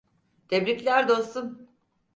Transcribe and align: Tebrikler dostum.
Tebrikler 0.47 1.07
dostum. 1.07 1.67